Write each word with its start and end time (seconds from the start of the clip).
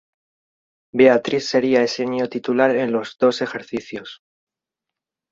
Beatriz 0.95 1.47
sería 1.47 1.83
ese 1.83 2.01
año 2.01 2.27
titular 2.27 2.75
en 2.75 2.91
los 2.91 3.19
dos 3.19 3.43
ejercicios. 3.43 4.23